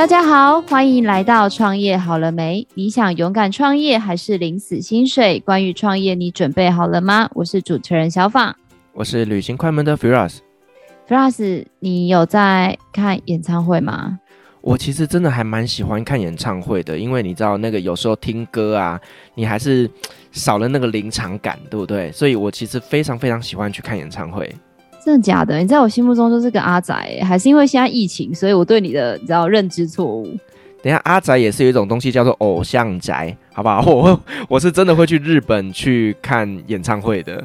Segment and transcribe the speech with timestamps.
[0.00, 2.66] 大家好，欢迎来到创业好了没？
[2.72, 5.38] 你想勇敢创业还是领死薪水？
[5.40, 7.28] 关于创业，你准备好了吗？
[7.34, 8.56] 我是主持人小访，
[8.94, 10.38] 我是旅行快门的 Firas。
[11.06, 14.18] Firas，你有在看演唱会吗？
[14.62, 18.98] 我其实真的还蛮喜欢看演唱会的，因为你知道那个有时候听歌啊，
[19.34, 19.86] 你还是
[20.32, 22.10] 少了那个临场感，对不对？
[22.10, 24.50] 所以我其实非常非常喜欢去看演唱会。
[25.04, 25.58] 真的假的？
[25.58, 30.24] 你在我心目中就是个阿宅，还是因为现在疫情，所以我对你的你知道认知错误？
[30.82, 33.82] 等一下，阿宅也是有一种东西叫做偶像宅，好不好？
[33.86, 37.42] 我 我是真的会去日本去看演唱会的。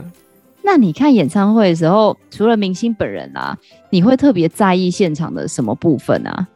[0.64, 3.58] 那你看演唱会的时候，除了明星本人啊，
[3.90, 6.48] 你会特别在意现场的什么部分啊？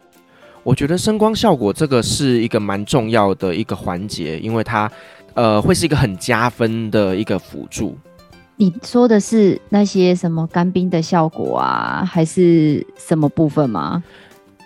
[0.64, 4.92] 我觉得声光效果这个是一个蛮重要的一个环节，因为它
[5.34, 7.98] 呃会是一个很加分的一个辅助。
[8.62, 14.04] 你说的是那些什么干冰的效果啊，还是什么部分吗？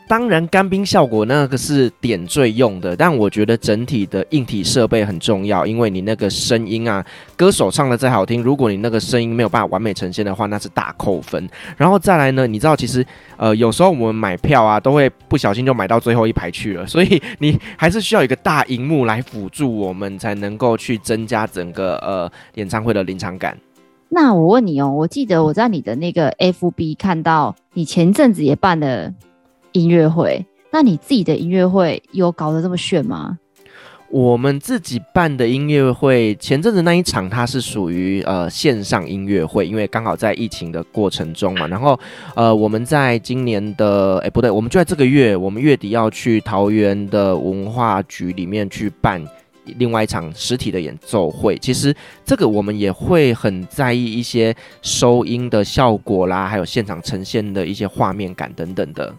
[0.07, 11.47] 当然，干冰效果那个是点缀用的，但我觉得整体的硬体设备很重要，因为你那个声音啊，歌手唱的再好听，如果你那个声音没有办法完美呈现的话，那是大扣分。
[11.77, 13.05] 然后再来呢，你知道，其实
[13.37, 23.55] 呃，有时候我们买票啊，都会不小心就买到最后一排去了，所以你还是需要一个大荧幕来辅助我们，才能够去增加整个呃演唱会的临场感。
[24.15, 29.11] 那我问你哦，我记得我在你的那个 FB 看到你前阵子也办了
[29.71, 33.39] 音乐会，那你自己的音乐会有搞得这么炫吗？
[34.11, 41.65] 我们自己办的音乐会，前阵子那一场它是属于呃线上音乐会，因为刚好在疫情的过程中嘛。
[41.65, 41.99] 然后
[42.35, 49.27] 呃我们在今年的哎不对，我们就在这个月，我们月底要去桃园的文化局里面去办。
[49.65, 59.13] 另外一场实体的演奏会，其实这个我们也会很在意一些收音的效果啦，还有现场呈现的一些画面感等等的。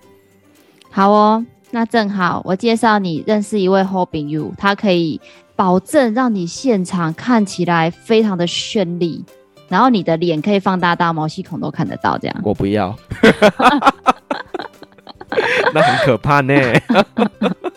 [0.90, 5.20] 好哦，那正好我介绍你认识一位 Hobin You，，他可以
[5.56, 9.24] 保证让你现场看起来非常的绚丽，
[9.68, 12.40] 然后你的脸可以放大到毛细孔都看得到，这样。
[12.44, 12.94] 我不要，
[15.74, 16.54] 那很可怕呢。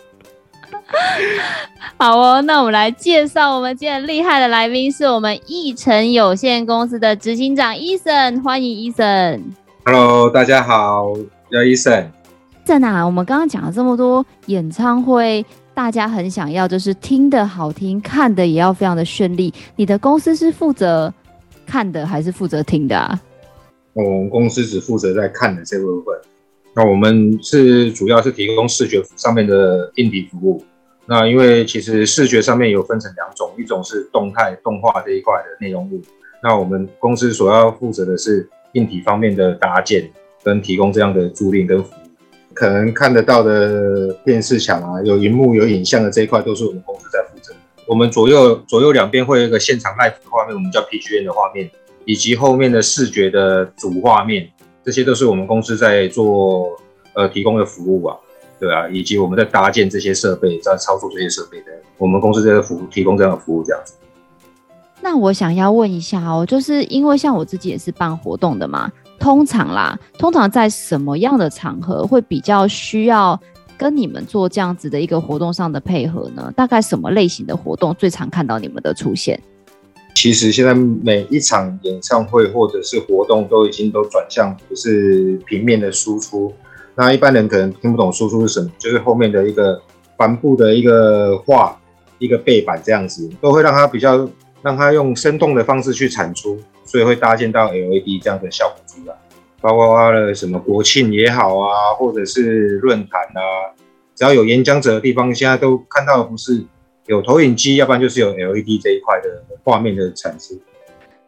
[1.98, 9.40] 好哦，那我们来介绍我们今天厉害的来宾，是我们易成有限公司的执行长 Eason，欢迎 Eason。
[9.84, 11.12] Hello，大家好，
[11.50, 12.06] 叫 Eason。
[12.64, 13.04] 在哪？
[13.04, 15.44] 我们刚刚讲了这么多演唱会，
[15.74, 19.52] 大家很想要，就是听的好听，看的也要非常的绚丽。
[19.74, 21.12] 你的公司是负责
[21.66, 23.20] 看的还是负责听的啊？
[23.94, 26.14] 我们公司只负责在看的这部分。
[26.74, 30.62] 那我们是主要是提供视觉上面的硬体服务。
[31.08, 36.02] 那因为其实视觉上面有分成两种，一种是动态动画这一块的内容物，
[36.42, 40.06] 那我们公司所要负责的是硬体方面的搭建
[40.44, 42.08] 跟提供这样的租赁跟服务。
[42.52, 47.54] 可能看得到的电视墙啊，有荧幕有影像的这一块都是我们公司在负责。
[47.86, 51.70] 我们左右左右两边会有一个现场 live 的画面，我们叫 PGM 的画面，
[52.04, 54.50] 以及后面的视觉的主画面，
[54.84, 56.76] 这些都是我们公司在做
[57.14, 58.18] 呃提供的服务啊。
[58.60, 63.94] 对啊，以及我们在搭建这些设备，在操作这些设备的，我们公司这个服务提供这样的服务这样子。
[65.00, 73.40] 那我想要问一下哦，就是因为像我自己也是办活动的嘛，通常啦，通常在什么样的场合会比较需要
[73.76, 76.52] 跟你们做这样子的一个活动上的配合呢？
[76.56, 79.40] 大概什么类型的活动最常看到你们的出现？
[80.16, 86.52] 其实现在每一场演唱会或者是活动都已经都转向不是平面的输出。
[87.00, 89.80] 那一般人可能听不懂输出是什么，就是后面的一个
[90.16, 91.80] 帆布的一个画，
[92.18, 94.28] 一个背板这样子，都会让它比较，
[94.62, 99.14] 让它用生动的方式去产出，所以会搭建到 LED 这样的效果出来。
[99.60, 103.70] 包括了什么国庆也好啊，或者是论坛啊，
[104.16, 106.64] 只要有演讲者的地方，现在都看到的不是
[107.06, 110.58] 有投影机，要不然就是有 LED 这一块的画面的产生。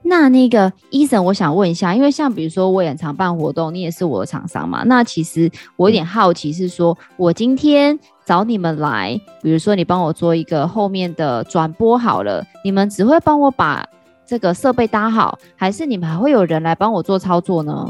[0.02, 4.82] 那那个 Eason，我想问一下，因为像比如说我也常办活动，你也是我的厂商嘛。
[4.84, 13.86] 那其实我有点好奇，是说我今天找你们来，比如说你帮我做一个后面的转播好了，你们只会帮我把
[14.26, 17.86] 这个设备搭好，还是你们还会有人来帮我做操作呢？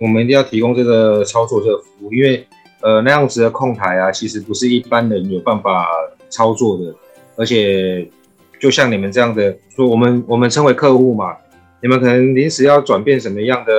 [0.00, 2.46] 我们一定要提供这个操作这个服务，因为
[2.82, 5.86] 呃那样子的控台啊，其实不是一般人有办法
[6.28, 6.92] 操作的，
[7.36, 8.10] 而且。
[8.60, 11.36] 就像你们这样的说，我们我们称为客户嘛，
[11.80, 13.72] 你们可能临时要转变什么样的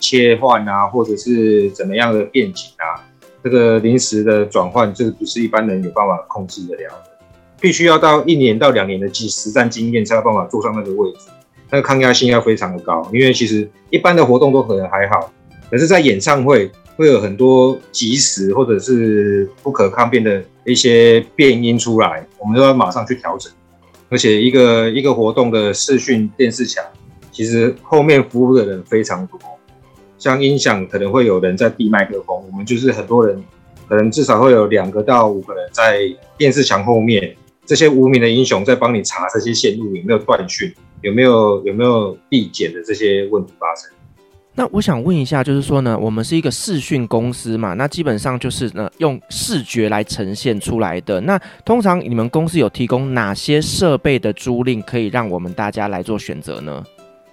[0.00, 3.02] 切换啊，或者是怎么样的变景啊，
[3.42, 7.10] 这个临时的转换，这个不是一般人有办法控制得了的，
[7.60, 11.28] 必须要到一年到两年的实实战经验才有办法坐上那个位置，
[11.70, 15.32] 那个抗压性要非常的高，因为其实一般的活动都可能还好，
[15.70, 23.50] 可是在演唱会会有很多即时或者是不可抗辩的一些变音出来，我们都要马上去调整。
[24.10, 26.84] 而且一个一个活动的视讯电视墙，
[27.30, 29.38] 其实后面服务的人非常多，
[30.18, 33.40] 像音响可能会有人在递麦克风，我们就是很多人，
[33.88, 36.00] 可能至少会有两个到五个人在
[36.36, 43.90] 电视墙后面，这些无名的英雄在帮你查这些线路有没有断讯，有没有有没有递减的这些问题发生。
[44.54, 51.20] 那我想问一下，就是说呢，我们是一个视讯公司嘛，那基本上就是呢用视觉来呈现出来的。
[51.22, 56.84] 那通常你们公司有提供哪些设备的租赁，可以让我们大家来做选择呢？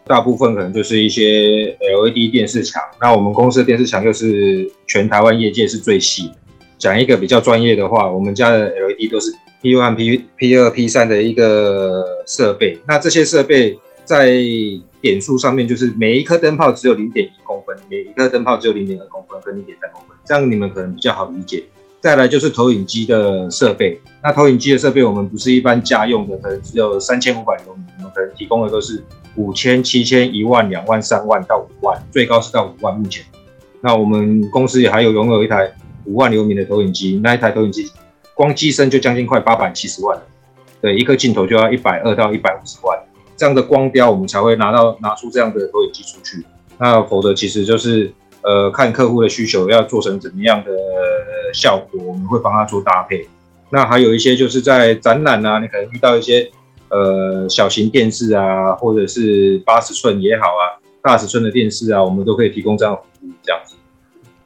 [0.06, 2.82] 大部分可能就是一些 LED 电视墙。
[3.02, 6.36] 那我们公司的电视墙又是全台湾业界是最细的。
[6.78, 9.32] 讲一个比较专业的话，我们家的 LED 都是
[9.62, 12.80] P1、P P2、P3 的一个设备。
[12.88, 14.32] 那这些设备在
[15.08, 21.64] 点数上面就是每一颗灯泡只有零点一公分，每一颗灯泡只有零点二公分跟零点三公分，这样你们可能比较好理解。
[22.02, 29.02] 再来就是投影机的设备，那投影机的设备我们不是一般家用的，可能只有三千五百流米，我们可能提供的都是
[29.36, 32.94] 五千、七千、一万、两万、三万到五万，最高是到五万。
[32.98, 33.26] 目前，
[33.82, 35.72] 那我们公司也还有拥有一台
[36.06, 37.90] 五万流米的投影机，那一台投影机
[38.36, 40.24] 光机身就将近快八百七十万了，
[40.82, 42.98] 对，一颗镜头就要一百二到一百五十万。
[43.38, 46.46] 这样的光雕，我们才会拿到拿出这样的投影机出去。
[46.78, 48.12] 那否则其实就是
[48.42, 50.72] 呃看客户的需求要做成怎么样的
[51.54, 53.26] 效果，我们会帮他做搭配。
[53.70, 56.50] 那还有一些就是在展览啊，你可能遇到一些
[56.90, 63.32] 呃小型电视啊，或者是八十寸也好啊，大尺寸的电视啊，我们都可以提供这样的服务。
[63.44, 63.76] 这样子。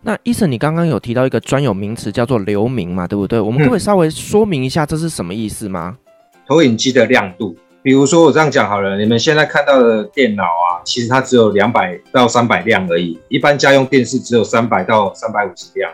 [0.01, 3.39] 那 Eason，你刚刚有提到一个专有名词叫做流明嘛，对不对？
[3.39, 5.97] 我们可不可以稍微说明一下这是什么意思吗？
[6.47, 7.55] 投影机的亮度。
[7.83, 13.19] 比如说我这样讲好了，你们现在看到的电脑啊，其实它只有两百到三百亮而已。
[13.27, 15.91] 一般家用电视只有三百到三百五十亮。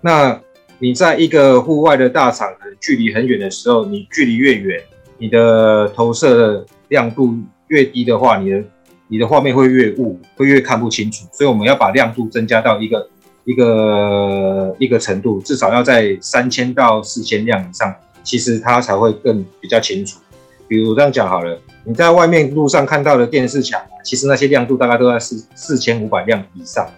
[0.00, 0.40] 那
[0.78, 4.80] 你在一个户外的大场，可能距离很远的时候，你距离越远，
[5.18, 7.36] 你的投射的亮度
[7.66, 8.62] 越低的话，你的
[9.08, 11.26] 你的画面会越雾，会越看不清楚。
[11.32, 13.08] 所以我们要把亮度增加到一个
[13.44, 20.20] 一个一个程度，至少要在三千到四千亮以上，其实它才会更比较清楚。
[20.68, 26.88] 比如这样讲好了，你在外面路上看到的电视墙，其实那些亮度大概都在四四千五百亮以上，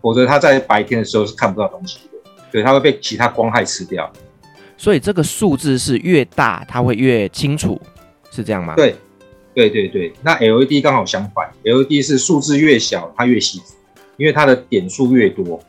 [0.00, 4.10] 否则它在白天的时候是看不到东西的，对，它会被其他光害吃掉。
[4.76, 7.80] 所以这个数字是越大，它会越清楚，
[8.30, 8.74] 是这样吗？
[8.74, 8.96] 对，
[9.54, 10.12] 对对对。
[10.22, 13.74] 那 LED 刚好相反，LED 是数字越小它越细致，
[14.16, 15.62] 因为它的点数越多。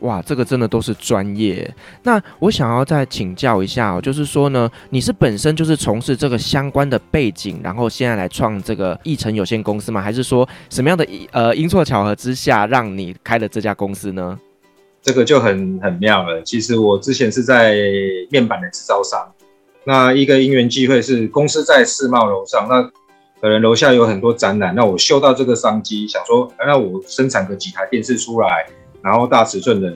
[0.00, 1.72] 哇，这个真的都是专业。
[2.02, 10.00] 那我想要再请教一下哦，就是说呢，你是本身就是从事这个相关的背景，然后现在来创这个易成有限公司吗？
[10.00, 14.38] 还是说什么样的呃阴错巧合之下让你开了这家公司呢？
[15.02, 16.42] 这个就很很妙了。
[16.42, 17.76] 其实我之前是在
[18.30, 19.32] 面板的制造商，
[19.84, 22.82] 那一个因缘机会是公司在世贸楼上，那
[23.40, 28.66] 可能楼下有很多展览，那我嗅到这个商机，想说，那我生产个几台电视出来。
[29.06, 29.88] 然后大尺寸的，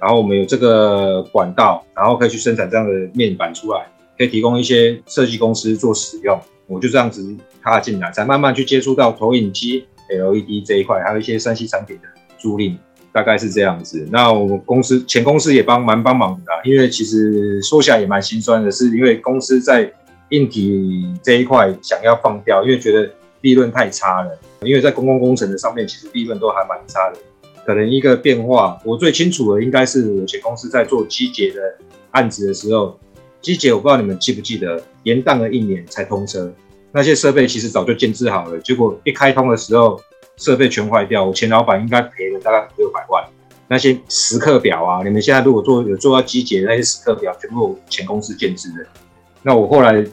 [0.00, 6.40] 然后我们有这个管道，然后可以去生产这样的面板出来，可以提供一些设计公司做使用。
[6.66, 7.22] 我就这样子
[7.62, 12.74] 踏进来，才慢慢去接触到投影机、LED 这一块，还有一些 3C 产品的租赁，
[13.12, 14.08] 大概是这样子。
[14.10, 19.92] 那我们公司前公司也帮蛮帮忙的，因为其实说起来也蛮心酸的，是因为公司在
[20.30, 23.10] 硬体这一块想要放掉，因为觉得
[23.42, 24.30] 利润太差了。
[24.62, 27.18] 因为在公共工程的上面，其实利润都还蛮差的。
[27.66, 31.60] 可能一个变化，我最清楚的应该是我前公司在做机捷的
[32.10, 32.98] 案子的时候，
[33.40, 36.52] 机捷我不知道你们记不记得，延宕了一年才通车，
[36.92, 40.00] 那些设备其实早就建置好了，结果一开通的时候
[40.36, 43.24] 设备全坏掉，我前老板应该赔了大概六百万。
[43.66, 48.86] 那些时刻表啊，你们现在如果做有做到机捷那些时刻表，全部我前公司建制的。
[49.42, 50.04] 那我后来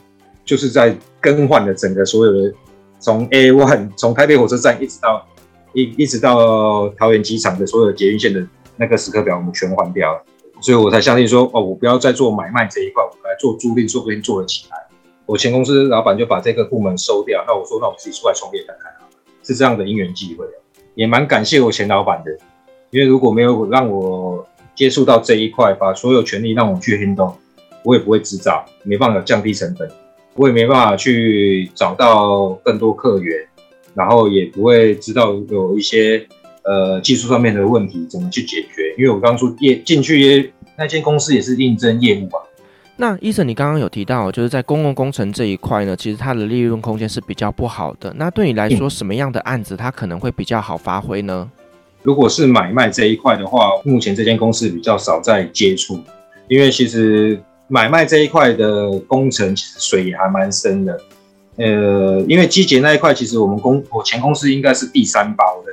[0.46, 2.53] 就是在更换了整个所有的，
[3.00, 5.27] 从 A one 从台北火车站一直到。
[5.74, 8.46] 一一直到桃园机场的所有捷运线的
[8.78, 10.22] 那个时刻表，我们全换掉了，
[10.62, 14.78] 所以我才相信说，哦，我不要再做买卖这一块，我来做租赁，说不定做得起来。
[15.25, 18.92] 我前公司老板就把这个部门收掉，那我说，那我自己出来创业看看，
[19.44, 20.46] 是这样的因缘际会，
[20.96, 22.32] 也蛮感谢我前老板的，
[22.90, 27.34] 因为如果没有让我接触到这一块，把所有权利让我去运动，
[27.84, 29.90] 我也不会制造，没办法降低成本，
[30.36, 33.48] 我也没办法去找到更多客源。
[33.93, 36.25] 然后也不会知道有一些
[36.63, 42.39] 呃技术上面的问题怎么去解决，因为我当初业进去也那间公司也是应征业务嘛。
[42.98, 48.13] 那 Eason，你刚刚有提到，就是在公共工程这一块呢，其实它的利润空间是比较不好的。
[48.15, 51.50] 那对你来说，什么样的案子它可能会比较好发挥呢？
[52.03, 56.00] 如果是买卖这一块的话，目前这间公司比较少在接触，
[56.48, 61.00] 因为其实买卖这一块的工程其实水也还蛮深的。
[61.62, 65.72] 呃，因为机捷那一块，其实我们公我前公司应该是第三包的，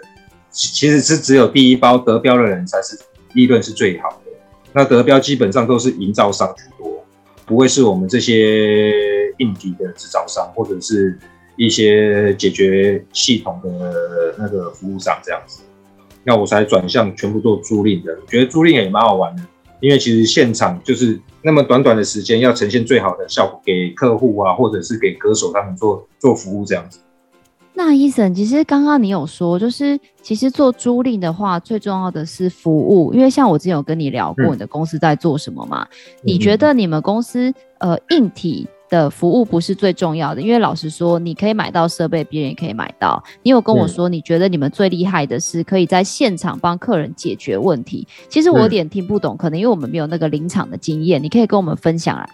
[0.50, 2.98] 其实是只有第一包得标的人才是
[3.32, 4.30] 利润是最好的。
[4.74, 7.02] 那得标基本上都是营造商居多，
[7.46, 8.92] 不会是我们这些
[9.38, 11.18] 硬体的制造商或者是
[11.56, 15.62] 一些解决系统的那个服务商这样子。
[16.22, 19.42] 那我才转向全部做租赁的，觉得租赁也蛮好玩的，
[19.80, 26.98] 因为其实现场就是那么短短的时间，要呈现最好的效果给客户啊，或者是给歌手他们做做服务这样子。
[27.74, 35.86] 那 Eason，其实刚刚你有说，就是其实做租赁的话，最重要的是服务，因为像我之前有跟你聊过，你的公司在做什么嘛？
[35.92, 38.66] 嗯、你觉得你们公司呃硬体？
[38.88, 43.22] 的服务不是最重要的，因为老实说，你可以买到设备，别人也可以买到。
[43.42, 48.06] 你有跟我说，你觉得你们最厉害的是可以在现场帮客人解决问题。
[48.28, 52.26] 其实我有点听不懂，可能因为我们没有那个临场的经验，你可以跟我们分享啊，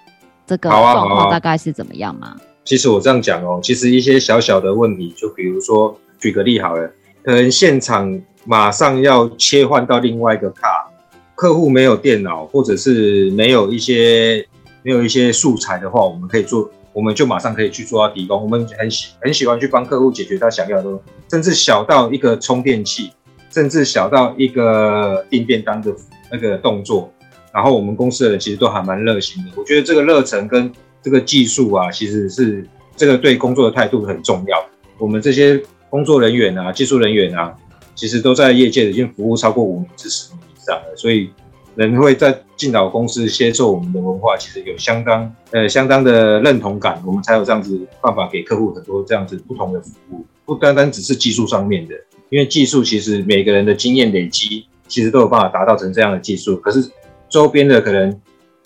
[0.46, 2.36] 这个状况大概是怎么样吗？
[2.64, 6.88] 其实我这样讲哦，其实一些小小的问题，就比如说举个例好了，
[7.22, 10.68] 可能现场马上要切换到另外一个卡，
[11.34, 14.46] 客户没有电脑，或者是没有一些。
[14.84, 18.40] 没有一些素材的话，我们可以做，我们就马上可以去做到提供。
[18.42, 21.00] 我们很喜很喜欢去帮客户解决他想要的，
[21.30, 23.10] 甚至小到一个充电器，
[23.50, 25.90] 甚至小到一个订便当的
[26.30, 27.10] 那个动作。
[27.50, 29.50] 然后我们公司的人其实都还蛮热心的。
[29.56, 30.70] 我觉得这个热忱跟
[31.02, 34.62] 这个技术啊，其实是这个对工作的态度很重要。
[34.98, 37.54] 我们这些工作人员啊、技术人员啊，
[37.94, 41.30] 其实都在业界已经服务超过五年至十年以上了，所以。
[41.76, 51.94] 人会在进到公司接受我们的文化，其实有相当呃相当的认同感，我们才有这样子办法给客户很多这样子不同的服务，不单单只是技术上面的，
[52.30, 56.56] 因为技术其实每个人的经验累积，其实都有办法达到成这样的技术。
[56.58, 56.88] 可是
[57.28, 58.10] 周边的可能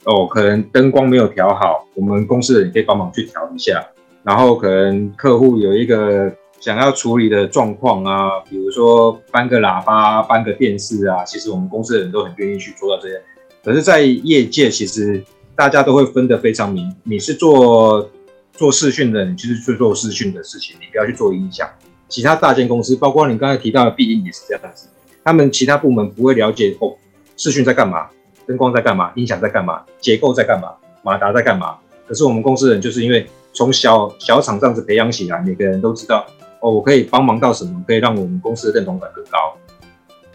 [0.05, 3.87] 哦，可能灯光没有调好，我们公司的人可以帮忙去调一下，
[4.23, 6.33] 然后可能客户有一个。
[6.61, 13.21] 想要处理的状况啊，比如说搬个喇叭、搬个电视啊，其实我们公司的人都很愿意去做到这些。
[13.65, 15.23] 可是，在业界，其实
[15.55, 16.95] 大家都会分得非常明。
[17.05, 18.09] 你是做
[18.53, 21.69] 做视讯的，你就是去做视讯的事情，你不要去做音响。
[22.09, 24.89] 其他大件公司，包括你刚才提到的必应也是这样子，
[25.23, 26.97] 他们其他部门不会了解哦，
[27.37, 28.09] 视讯在干嘛，
[28.47, 30.73] 灯光在干嘛，音响在干嘛，结构在干嘛，
[31.03, 31.77] 马达在干嘛。
[32.07, 36.27] 可是我们公司的人就是因为从小小厂这样子培养起来，每个人都知道。
[36.61, 39.57] 哦，我可以帮忙到什么，可以让我们公司的认同感更高。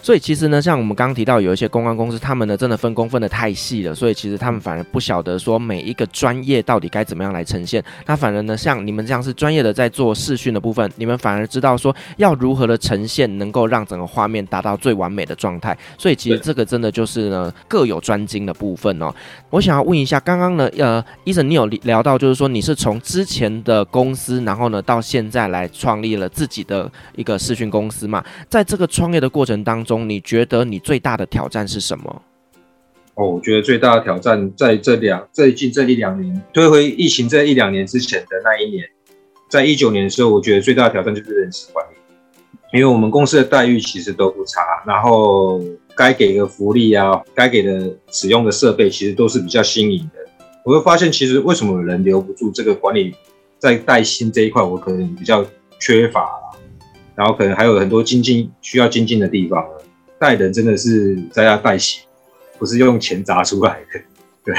[0.03, 7.81] 所以其实呢，像我们刚刚提到有一些公关公司，他们呢真的分工分得太细了，所以其实他们反而不晓得说每一个专业到底该怎么样来呈现。
[8.05, 15.77] 那反而呢，像你们这样是专业的在做视讯的部分，你们反而知道说要如何的呈现，能够让整个画面达到最完美的状态。
[15.97, 19.09] 所以其实这个真的就是呢各有专精的部分哦。
[19.51, 29.92] 我想要问一下，刚刚呢，呃，Eason 你有聊到就是说你是从之前的公司，然后呢到现在来创立了自己的一个视讯公司嘛，在这个创业的过程当中。
[29.99, 32.21] 你觉得你最大的挑战是什么？
[33.15, 38.89] 哦，我觉得最大的挑战在这两最近这一两年，推回疫情这一两年之前的那一年，
[39.47, 41.95] 在一九年的时候，我觉得最大的挑战就是人事管理，
[42.71, 45.61] 因为我们公司的待遇其实都不差，然后
[45.95, 50.19] 该给的福利啊，该给的使用的设备其实都是比较新颖的。
[50.65, 53.13] 我会发现，其实为什么人留不住这个管理，
[53.59, 55.45] 在带薪这一块，我可能比较
[55.77, 56.27] 缺乏，
[57.15, 59.65] 然后可能还有很多精进需要精进的地方。
[60.19, 62.01] 带人真的是在家带血，
[62.57, 63.99] 不是用钱砸出来的。
[64.45, 64.55] 对，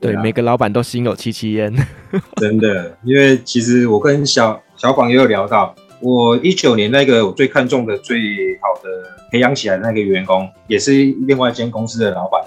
[0.00, 1.70] 对，每个老板都心有戚戚焉。
[2.36, 8.18] 真的，因为其实我跟小小广也有聊到，我一九年那个我最看重的、最
[8.62, 8.88] 好的
[9.30, 10.92] 培养起来的那个员工，也是
[11.26, 12.42] 另外一间公司的老板。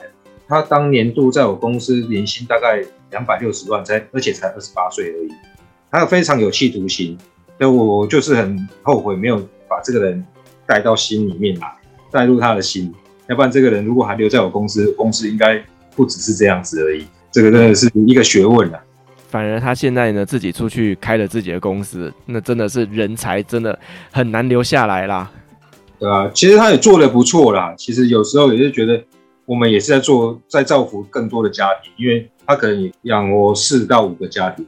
[0.47, 5.29] 他当年度在我公司年薪大概两百六十万，才而且才二十八岁而已。
[5.91, 7.17] 他非常有企图心，
[7.59, 10.25] 所以我就是很后悔没有把这个人。
[10.67, 11.71] 带到心里面来，
[12.09, 12.91] 带入他的心，
[13.27, 15.63] 要不然这个人如果还留在我公司，公司应该
[15.95, 17.05] 不只是这样子而已。
[17.29, 18.81] 这个真的是一个学问啊。
[19.29, 23.77] 反而他现在呢，自己出去开了自己的公司，那真的是人才，真的
[24.11, 25.31] 很难留下来啦。
[25.99, 27.71] 对啊，其实他也做的不错啦。
[27.77, 28.99] 其实有时候也是觉得，
[29.45, 34.65] 我们也是在做，在造福更多的家庭，因为他可能养活四到五个家庭。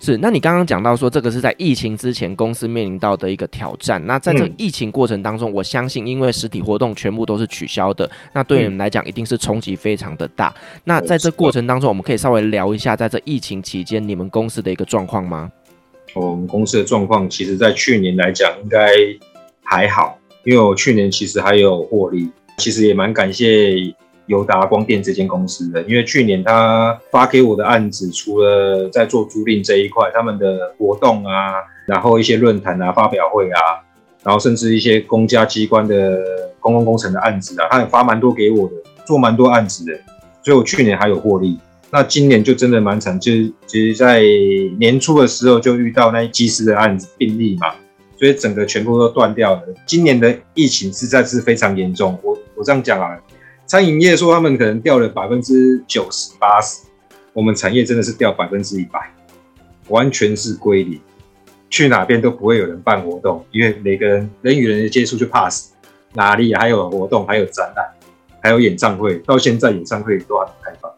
[0.00, 4.00] 是，那你刚刚讲到说这个是在疫情之前公司面临到的一个挑战。
[4.06, 10.54] 那在这个疫情过程当中，嗯、我相信因为实体活动全部都是取消的，那对你们来讲一定是冲击非常的大。
[10.56, 15.50] 嗯、那在这过程当中，我们可以稍微聊一下，在这疫情期间你们公司的一个状况吗？
[16.14, 18.92] 我们公司的状况，其实在去年来讲应该
[19.64, 23.74] 还好，因为我去年其实还有获利，其实也蛮感谢
[24.28, 31.54] 友达光电这间公司的，因为去年他发给我的案子，除了在做租赁这一块，他们的活动啊，
[31.86, 33.58] 然后一些论坛啊、发表会啊，
[34.22, 36.16] 然后甚至一些公家机关的
[36.60, 39.92] 公共工程的案子啊，他也发蛮多给我的，做蛮多案子的，
[40.44, 41.58] 所以我去年还有获利。
[41.90, 44.22] 那今年就真的蛮惨，就是其实在
[44.78, 47.68] 年初的时候就遇到那机师的案子病例嘛，
[48.18, 49.62] 所以整个全部都断掉了。
[49.86, 53.18] 今年的疫情实在是非常严重，我我这样讲啊，
[53.68, 56.86] 餐饮业说他们可能掉了百分之九十八十，
[57.34, 58.98] 我们产业真的是掉百分之一百，
[59.88, 60.98] 完全是归零，
[61.68, 65.74] 去哪边都不会有人办活动，因为每个人人与人的接触就怕死，
[66.14, 67.86] 哪里还有活动，还有展览，
[68.42, 70.90] 还有演唱会，到现在演唱会都还没开放。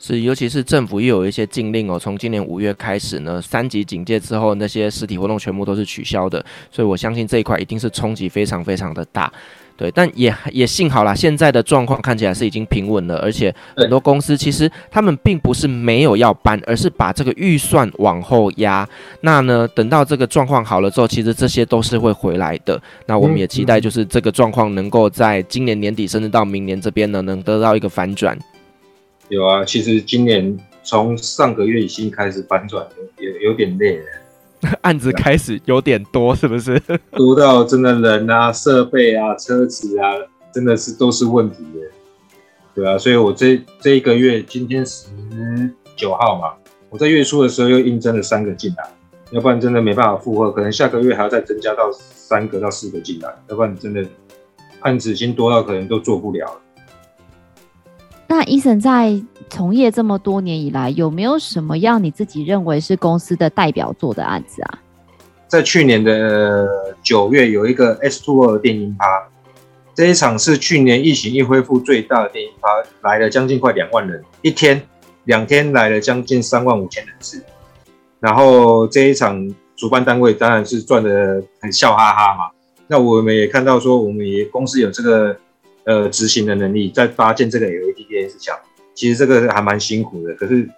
[0.00, 9.32] 是，尤其是政府又有一些禁令哦，从今年五月开始呢，三级警戒之后，那些实体活动全部都是取消的，所以我相信这一块一定是冲击非常非常的大，
[9.76, 18.88] 对，但也也幸好啦，现在的状况看起来是已经平稳了，而且很多公司其实他们并不是没有要搬，而是把这个预算往后压，
[19.20, 28.38] 那呢，等到这个状况好了之后，其实这些都是会回来的，那我们也期待就是这个状况能够在今年年底甚至到明年这边呢，能得到一个反转。
[29.28, 32.86] 有啊，其实今年从上个月已经开始反转，
[33.18, 34.04] 有有点累了。
[34.82, 36.80] 案子开始有点多，是不是？
[37.12, 40.12] 多到真的人啊、设备啊、车子啊，
[40.52, 41.82] 真的是都是问题耶。
[42.74, 45.06] 对啊，所以我这这一个月，今天十
[45.96, 46.52] 九号嘛，
[46.90, 48.88] 我在月初的时候又应征了三个进来，
[49.30, 54.04] 要不然真的没办法负荷，可能下个月还要再增加到三个到四个进来，要不然真的
[54.80, 56.60] 案子已经多到可能都做不了了。
[58.28, 64.78] 那医生在从业这么多年以来，有没有什么样你自己认为是公司的代表作的案子啊？
[65.46, 66.68] 在去年的
[67.04, 69.06] 九月，有一个 S2O 的电音趴，
[69.94, 72.68] 这一场是去年疫情一恢复最大的电音趴，
[73.08, 74.82] 来了将近快两万人，一天
[75.24, 77.40] 两天来了将近三万五千人次。
[78.18, 82.50] 然后这一场主办单位当然是赚的很笑哈哈嘛。
[82.88, 85.36] 那我们也看到说，我们也公司有这个。
[85.86, 87.85] 呃，执行的能力在搭建这个 L
[88.26, 88.58] 电视墙，
[88.92, 90.34] 其实这个还蛮辛苦的。
[90.34, 90.68] 可是，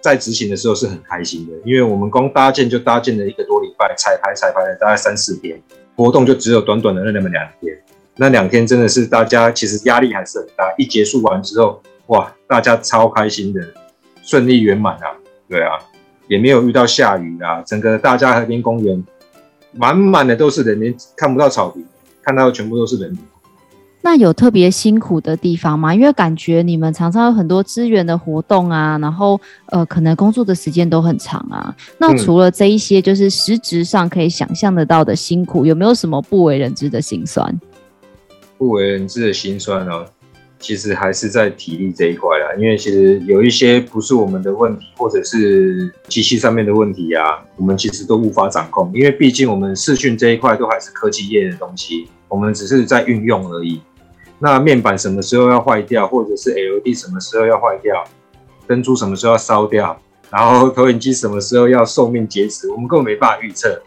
[0.00, 5.60] 在执行的时候是很开心的，因为我们光搭建就搭建了一个多礼拜，彩排彩排了大概三四天，
[5.96, 7.76] 活动就只有短短的那么两天。
[8.14, 10.72] 那两天真的是大家其实压力还是很大。
[10.78, 13.60] 一结束完之后，哇，大家超开心的，
[14.22, 15.16] 顺利圆满啊，
[15.48, 15.78] 对啊，
[16.28, 19.04] 也没有遇到下雨啊，整个大家和平公园
[19.72, 21.84] 满满的都是人，连看不到草坪，
[22.22, 23.18] 看到的全部都是人。
[24.04, 25.94] 那有特别辛苦的地方吗？
[25.94, 31.74] 因为感觉你们常常有很多资源的活动啊，然后呃，可能工作的时间都很长啊。
[31.98, 37.58] 那除了这一些，就是实质上可以想象得到的辛苦，有没有什么不为人知的辛酸？
[38.58, 40.04] 不为人知的辛酸哦，
[40.58, 42.54] 其实还是在体力这一块啦。
[42.58, 48.90] 因为其实有一些不是我们的问题，或者是机器上面的问题啊，我们其实都无法掌控。
[48.92, 53.80] 因为毕竟我们视讯这一块都还是科技业的东西，我们只是在运用而已。
[54.44, 58.02] 那面板什么时候要坏掉，或者是 LED 什么时候要坏掉，
[58.66, 59.96] 灯珠什么时候要烧掉，
[60.30, 63.80] 然后投影机什么时候要寿命截止，我们根本没办法预测。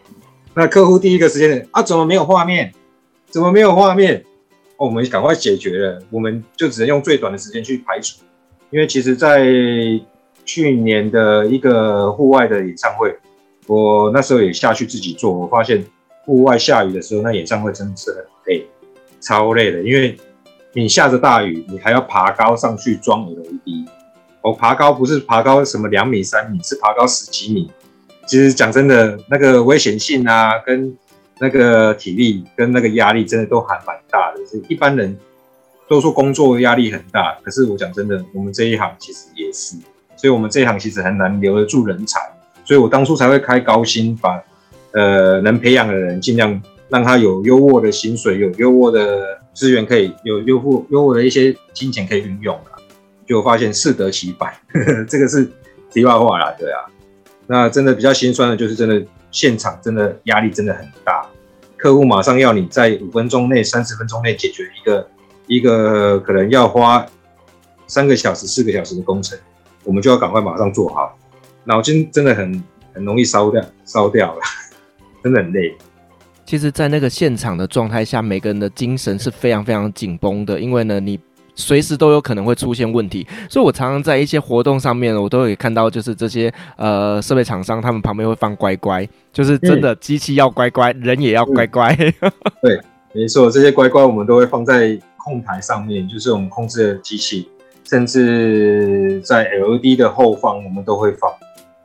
[0.54, 2.72] 那客户第一个时间点啊，怎么没有画面？
[3.28, 4.24] 怎么没有画面？
[4.78, 8.22] 哦，我们赶快解决了，我们就只能用最短的时间去排除。
[8.70, 9.44] 因为其实，在
[10.46, 13.14] 去年的一个户外的演唱会，
[13.66, 15.84] 我那时候也下去自己做，我发现
[16.24, 18.66] 户外下雨的时候，那演唱会真的是很累，
[19.20, 20.16] 超累的，因为。
[20.76, 23.88] 你下着大雨，你还要爬高上去装 LED。
[24.42, 27.70] 我爬高不是爬高什么两米三米，是爬高十几米。
[28.26, 30.94] 其实讲真的，那个危险性啊，跟
[31.38, 34.44] 那个体力跟那个压力，真的都还蛮大的。
[34.44, 35.16] 是一般人
[35.88, 39.76] 都说工作压力很大，可是我讲真的，我们这一行其实也是。
[40.14, 42.20] 所以我们这一行其实很难留得住人才。
[42.66, 44.44] 所以我当初才会开高薪，把
[44.92, 46.60] 呃能培养的人尽量
[46.90, 49.38] 让他有优渥的薪水，有优渥的。
[49.56, 52.72] 资源可以有优厚优厚的一些金钱可以运用了，
[53.26, 54.52] 就发现适得其反，
[55.08, 55.50] 这个是
[55.90, 56.84] 题外话啦，对啊。
[57.46, 61.26] 那真的比较心酸的就是真的现场真的压力真的很大，
[61.78, 65.08] 客户马上要你在五分钟内、三十分钟内解决一个
[65.46, 67.06] 一个可能要花
[67.86, 69.38] 三个小时、四个小时的工程，
[69.84, 71.16] 我们就要赶快马上做好，
[71.64, 74.40] 脑筋真的很很容易烧掉，烧掉了，
[75.24, 75.74] 真的很累。
[76.46, 81.18] 其实，在那个现场的状态下，每个人的精神是非常非常紧绷的，因为呢，你
[81.56, 83.26] 随时都有可能会出现问题。
[83.50, 91.92] 所以我常常在一些活动上面，我都会看到，就是这些呃设备厂商他们旁边会放乖乖，就是真的机器要乖乖，人也要乖乖。
[92.62, 92.80] 对，
[93.12, 97.48] 没错，这些乖乖我们都会放在控台上面，就是我们控制的机器，
[97.82, 101.28] 甚至在 LED 的后方我们都会放，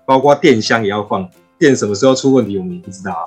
[0.06, 1.28] 包括电箱也要放。
[1.58, 3.26] 电什么时候出问题，我们也不知道啊。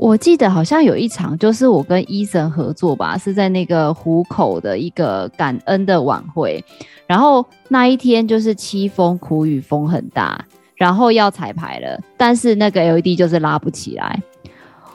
[0.00, 6.64] 我记得好像有一场，就是我跟 Eason 合作吧，是在那个湖口的一个感恩的晚会。
[7.06, 10.42] 然后那一天就是凄风苦雨，风很大，
[10.74, 14.18] 然后要彩排了，但是那个 LED 就是拉不起来，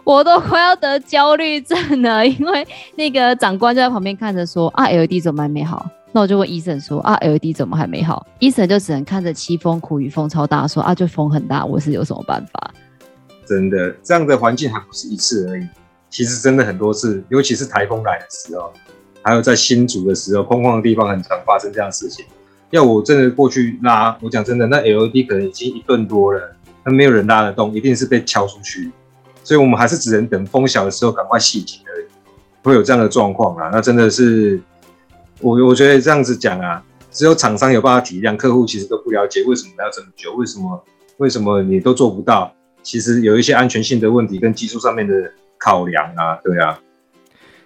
[0.03, 5.85] 我都快要得焦虑症了，因为那个长官就在旁边看着说啊，LED 怎么还没好？
[6.13, 12.73] 那我就问 Eason 说啊，LED 怎么还没好？Eason 就只能看着凄风苦雨，风超大，说啊，就风很大，我是有什么办法？
[13.45, 15.67] 真的，这样的环境还不是一次而已，
[16.09, 18.73] 其实真的很多次，尤其是台风来的时候，
[19.21, 22.25] 还有在新竹的时候，空旷的地方很常发生这样的事情。
[22.71, 28.91] 要我真的过去拉，我讲真的，那 LED 可能已经一吨多了，那没有人拉得动，一定是被敲出去。
[29.43, 32.05] 所以我们还是只能等风小的时候赶快系紧而已，
[32.63, 33.69] 会有这样的状况啊。
[33.71, 34.59] 那真的是，
[35.39, 40.83] 我我觉得这样子讲啊，只有厂商有办法体谅，客户其实都不了解为什么要这么久，为什么
[41.17, 42.51] 为什么你都做不到。
[42.85, 45.13] 其实有一些安全性的问题跟技术上面的
[45.57, 46.79] 考量啊，对啊。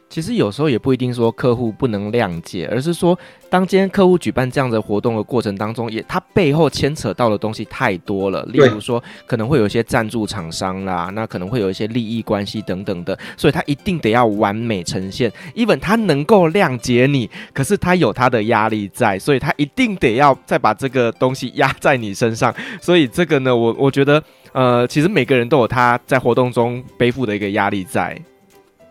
[0.09, 3.17] 其实有时候也不一定说客户不能谅解，而是说
[3.47, 8.43] 当今天客户举办这样的活动的过程当中，也他背后牵扯到的东西太多了。
[8.45, 15.31] 例如说可能会有一些赞助厂商啦，那可能会有一些利益关系等等的，所以他一定得要完美呈现。
[15.55, 22.51] even 他能够谅解你，可是他有他的压力在，所以他一定得要再把这个东西压在你身上。
[22.81, 28.19] 所以这个呢，我我觉得，呃，其实每个人都有他在活动中背负的一个压力在。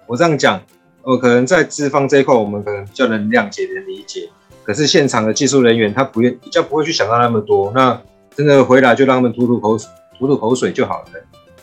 [0.07, 0.63] 我这样讲。
[1.09, 4.29] 我可能在资方这一块，我们可能比较能谅解、能理解。
[4.63, 7.73] 可是现场的技术人员，他不愿比较不会去想到那么多。
[7.75, 7.99] 那
[8.37, 11.07] 真的回来就让他们吐吐口水、吐吐口水就好了。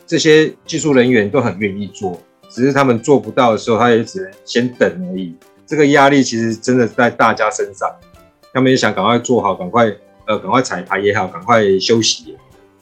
[0.08, 5.36] 这些技术人员都很愿意做，只是他们做不到的时候，他也只能先等而已。
[5.68, 7.88] 这个压力其实真的在大家身上，
[8.52, 9.86] 他们也想赶快做好，赶快
[10.26, 12.36] 呃，赶快彩排也好，赶快休息。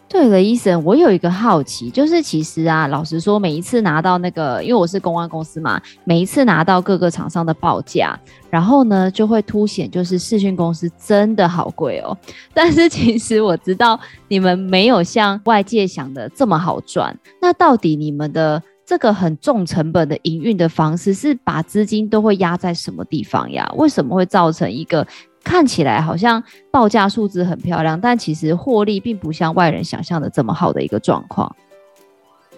[0.10, 8.16] 对了，医生，我有一个好奇，就是其实啊，老实说，每一次拿到那个，因为我是公关公司嘛，每一次拿到各个厂商的报价，
[8.52, 12.16] 然后呢，就会凸显就是视讯公司真的好贵哦。
[12.54, 17.18] 但是其实我知道你们没有像外界想的这么好赚。
[17.42, 23.68] 那到底你们的这个很重成本的营运的方式，是把资金都会压在什么地方呀？
[23.78, 25.08] 为什么会造成一个？
[25.44, 31.56] 看起来好像报价数字很漂亮，但其实获利并不像外人想象的这么好的一个状况。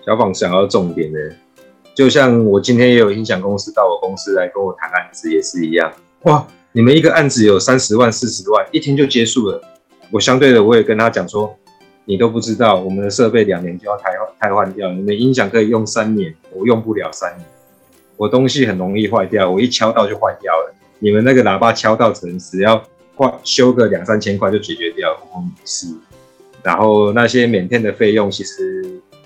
[0.06, 1.20] 小宝想要重点的，
[1.96, 5.92] 就像我今天也有音响公司到我公司来跟我谈案子，也是一样。
[6.24, 9.60] 哇，你们一个案子有三十万、四十万，一天就结束了。
[10.12, 11.58] 我相对的，我也跟他讲说，
[12.06, 17.46] 你都不知道，我们的设备两年就要汰汰换掉，你们音响可以用三年，我用不了三年，
[18.16, 20.76] 我东西很容易坏掉，我一敲到就坏掉了。
[21.00, 22.82] 你们那个喇叭敲到只能只要
[23.16, 25.88] 换修个两三千块就解决掉，我们是。
[26.64, 28.84] 然后那些免费的费用，其实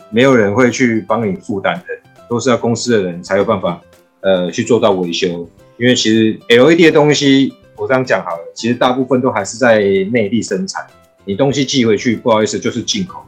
[0.09, 1.85] 没有人会去帮你负担的，
[2.29, 3.81] 都是要公司的人才有办法，
[4.21, 5.49] 呃，去做到维修。
[5.77, 9.79] 因为其实 LED 的东西，我这样讲好了，其实大部分都还是在
[10.11, 10.85] 内地生产，
[11.23, 13.23] 你东西寄回去，不好意思，就是进口，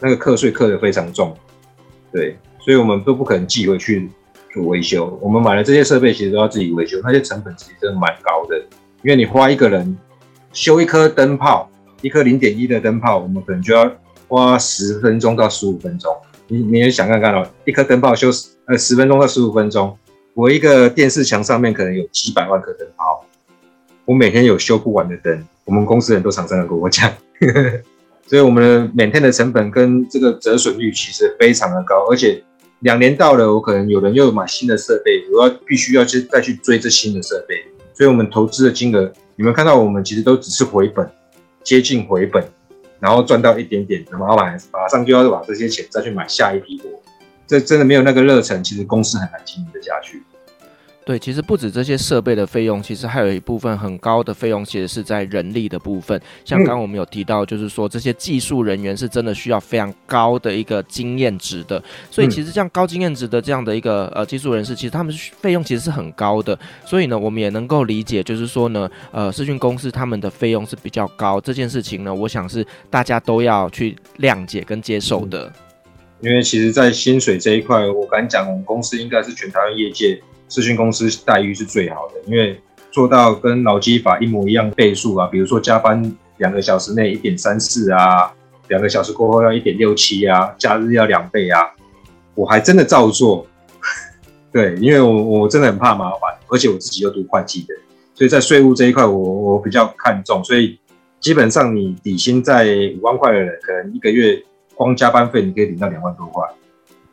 [0.00, 1.36] 那个课税课得非常重，
[2.10, 4.10] 对，所以我们都不可能寄回去。
[4.52, 8.56] 做维修，我们买了这些设备，其实都要自己维修，那些成本其实真的蛮高的。
[9.02, 9.96] 因为你花一个人
[10.52, 11.68] 修一颗灯泡，
[12.02, 13.90] 一颗零点一的灯泡，我们可能就要
[14.28, 16.14] 花十分钟到十五分钟。
[16.48, 19.96] 你你也想看看哦，一颗灯泡修十呃十分钟到十五分钟，
[20.34, 23.24] 我一个电视墙上面可能有几百万颗灯泡，
[24.04, 25.42] 我每天有修不完的灯。
[25.64, 27.10] 我们公司很多厂商都跟我讲，
[28.26, 32.42] 所以我们的每天的成本跟这个折损率其实非常的高，而且。
[32.82, 37.64] 两年到了，我可能有人又买新的设备，我要必须要去再去追这新的设备，
[37.94, 41.08] 所以我们投资的金额，你们看到我们其实都只是回本，
[41.62, 42.44] 接近回本，
[42.98, 46.88] 然后赚到一点点，然后马马上就要把这些钱再去买下一批货，
[47.46, 50.20] 这真的没有那个热忱，其实公司很难经营的下去。
[51.04, 56.20] 对，其实不止这些设备的费用，其实还有一部分很高的费用，其实是在人力的部分。
[56.44, 61.82] 像刚刚我们有提到，就是说这些技术人员是真的需要非常高的一个经验值的。
[62.08, 66.56] 所以其实像高经验值的这样的一个呃技术人士，其实他们费用其实是很高的。
[66.84, 71.40] 所以呢，我们也能够理解，就是说呢，呃，视讯公司他们的费用是比较高。
[71.40, 75.52] 这件事情呢，我想是大家都要去谅解跟接受的。
[76.20, 80.22] 因为其实，在薪水这一块，我敢讲，我们公司应该是全台湾业界。
[80.52, 82.60] 咨询公司待遇是最好的，因为
[82.90, 88.30] 做到跟劳基法一模一样倍数啊，比如说加班两个小时内一点三四啊，
[88.68, 91.70] 两个小时过后要一点六七啊，假日要两倍啊，
[92.34, 93.46] 我还真的照做。
[94.52, 97.74] 对，因为我我真的很怕麻烦，而且我自己又读会计的，
[98.14, 100.78] 所以在税务这一块我我比较看重，所以
[101.18, 102.66] 基本上你底薪在
[102.98, 104.42] 五万块的人，可能一个月
[104.74, 106.46] 光加班费你可以领到两万多块，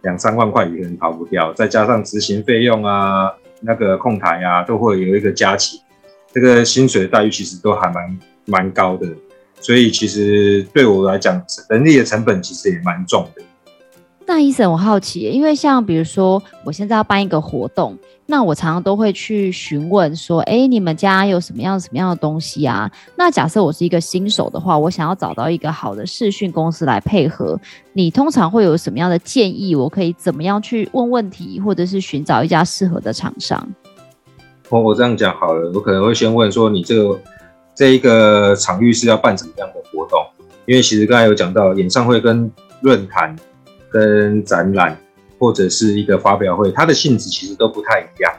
[0.01, 3.31] 两三万块也可能跑不掉，再加上执行费用啊，
[3.61, 5.81] 那个控台啊，都会有一个加起，
[6.33, 9.07] 这个薪水待遇其实都还蛮蛮高的，
[9.59, 13.41] 所以其实对我来讲，人力的成本其实也蛮重的。
[14.25, 17.97] 那医生我好奇，因为像比如说，我现在要办一个活动，
[18.31, 22.87] 那我常常都会去询问说，哎，你们家有什么样什么样的东西啊？
[23.15, 27.59] 那假设我是一个新手的话，我想要找到一个好的视讯公司来配合，
[27.91, 29.73] 你通常会有什么样的建议？
[29.73, 33.67] 我可以怎么样去问问题，或者是寻找一家适合的厂商？
[34.69, 37.19] 我我这样讲好了，我可能会先问说，你这个
[37.73, 40.23] 这一个场域是要办什么样的活动？
[40.67, 43.35] 因为其实刚才有讲到演唱会跟论坛。
[43.91, 44.95] 跟展览
[45.39, 48.31] 或者是一个发表会，它的性质其实都不太一样。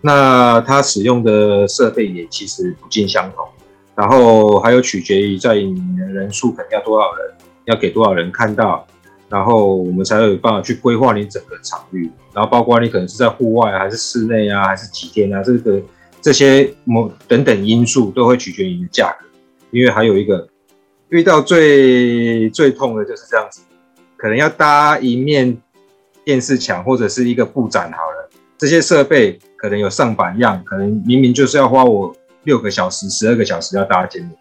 [0.00, 3.46] 那它使用的设备也其实不尽相同，
[3.94, 7.32] 然后还有取决于在你的人数可能要多少人，
[7.66, 8.84] 要给多少人看到，
[9.28, 12.10] 然后我们才有办法去规划你整个场域。
[12.32, 15.80] 然后包括你可能是在户外还是室内啊，还是几天啊，这个
[16.20, 19.26] 这些某等等因素都会取决于你的价格。
[19.70, 20.48] 因为还有一个
[21.10, 23.60] 遇到最最痛的就是这样子。
[24.16, 25.56] 可能要搭一面
[26.24, 34.36] 电视墙或者是一个布展好了，这些设备可能有上百样，可能明明就是要花我六个小时、十二个小时要搭建的，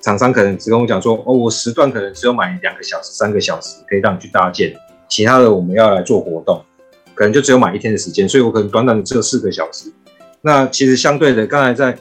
[0.00, 4.74] 厂商可能只跟我讲说，哦，我时段可能只有买两个小时、三个小时可以让你去搭建，
[5.08, 6.62] 其他的我们要来做活动，
[7.14, 9.90] 可能就只有买一天的时间，所以我可能短短的只有四个小时。
[10.42, 11.96] 那其实相对的，刚才在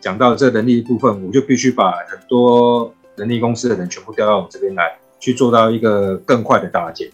[0.00, 4.96] 讲到这人力部分，我就必须把很多人力公司的人全部调到我们这边来。
[5.20, 7.08] 去做到一个更快的搭建，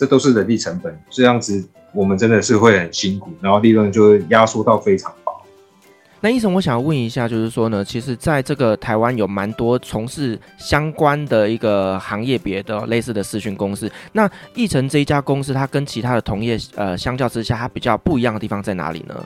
[0.00, 0.98] 这都是人力成本。
[1.10, 5.30] 这样子，我们真的是会很辛苦，然后利润就会压缩到非常薄。
[6.22, 13.92] 那医生，我想要问一下，就是说呢，其实在这个台湾有蛮多从事相关的一个行业别的类似的视讯公司。
[14.12, 19.22] 那奕成这一家公司，它跟其他的同业呃相较之下，它比较不一样的地方在哪里呢？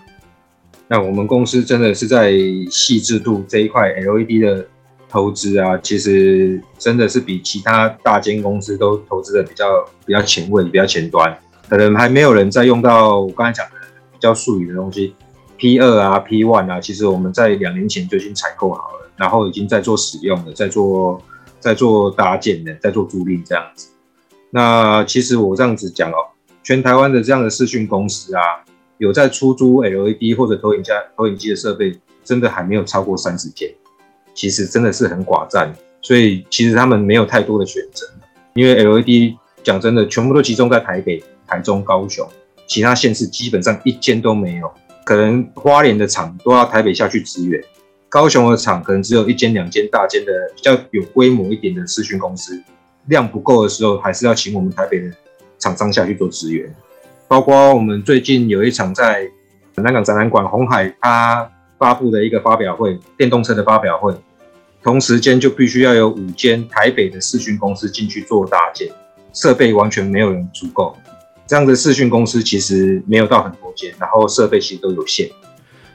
[0.88, 2.32] 那我们公司真的是在
[2.68, 4.66] 细致度这一块 LED 的。
[5.14, 9.64] 投资啊，其实真的是比其他大间公司都投资的比较
[10.04, 13.76] 比较前卫、比较前端，可能还没有人在用到我刚才讲的
[14.10, 15.14] 比较术语的东西
[15.56, 21.22] ，P 二啊、P one 啊，其实我们在两年前就已经采购好了，然后已经在做使用了，在做
[21.60, 23.90] 在做搭建的，在做租赁这样子。
[24.50, 26.16] 那其实我这样子讲哦，
[26.64, 28.42] 全台湾的这样的视讯公司啊，
[28.98, 33.72] 有在出租 LED 或者投影架、投影机的设备，真的还没有超过三十间。
[34.34, 38.04] 其实真的是很寡占，所以其实他们没有太多的选择，
[38.54, 42.28] 因为 LED 讲真的，全部都集中在台北、台中、高雄，
[42.66, 44.70] 其他县市基本上一间都没有。
[45.04, 47.62] 可能花莲的厂都要台北下去支援，
[48.08, 52.60] 高雄的厂可能只有一间、两间大间的比较有规模一点的视讯公司，
[53.06, 55.10] 量不够的时候，还是要请我们台北的
[55.58, 56.74] 厂商下去做支援。
[57.28, 59.30] 包括我们最近有一场在
[59.76, 61.50] 南港展览馆红海，它。
[61.78, 64.14] 发布的一个发表会，电动车的发表会，
[64.82, 68.90] 同时间就必须要有五间台北的视讯公司进去做搭建，
[69.32, 70.96] 设备完全没有人足够。
[71.46, 75.28] 这样的视讯公司其实没有到很多间，然后设备其实都有限。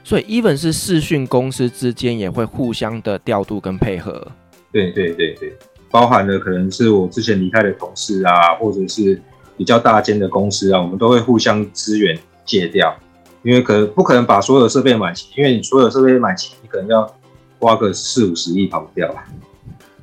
[0.04, 4.30] 所以，even 是视讯公司之间也会互相的调度跟配合。
[4.72, 5.52] 对对对对，
[5.90, 9.20] 包含了可能是我之前离开的同事啊，或者是
[9.56, 12.96] 比较大间的公司啊，我们都会互相支援借调。
[13.42, 17.10] 因为可能不可能把所有设备买齐，因为你所有设备买齐，你可能要
[17.58, 19.24] 花个四五十亿跑不掉啊。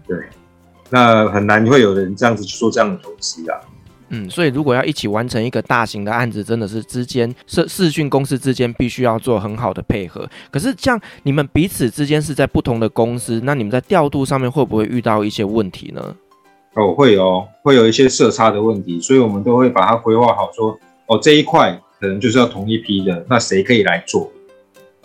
[0.08, 0.17] 对，
[0.89, 3.60] 那很难会有人这样子去做这样的投资啊。
[4.10, 10.28] 嗯，所以如果要一起完成一个大型的案子，真的是之间视视讯公司之间必须要做很好的配合。
[10.50, 16.15] 可是像你们彼此之间是在不同的公司，那你们在调度上面会不会遇到一些问题呢？
[16.73, 21.80] 哦，会哦，会有一些色差的问题，所以我们都会把它规划好说，说哦这一块。
[21.99, 24.31] 可能就是要同一批的，那谁可以来做？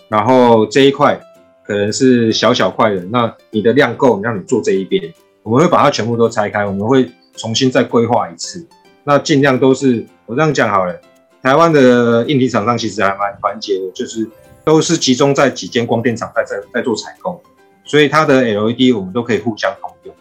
[0.09, 1.19] 然后这一块
[1.65, 5.03] 可能是小小块的，那你的量够，让你做这一边，
[5.43, 8.67] 我们会把它全部都拆开，我们会重新再规划一次。
[9.05, 10.95] 那尽量都是我这样讲好了。
[11.43, 14.29] 台湾的硬体厂商其实还蛮团结的，就是
[14.63, 17.43] 都是集中在几间光电厂在在在做采购，
[17.85, 20.15] 所以它的 LED 我们都可以互相通用，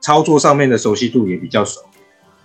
[0.00, 1.80] 操作上面的熟悉度也比较熟。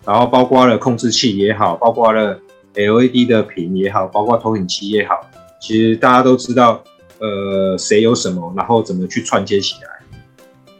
[0.05, 2.37] 然后包括了控制器也好，包括了。
[2.73, 5.15] LED 的屏也好，包括投影机也好，
[5.59, 6.83] 其实大家都知道，
[7.19, 9.89] 呃，谁有什么，然后怎么去串接起来。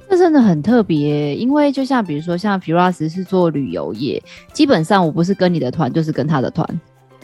[0.10, 4.22] 这真的很特别，因为就像比如说，像 Firas 是做旅游业，
[4.52, 6.68] 基本上我不是跟你的团，就是跟他的团。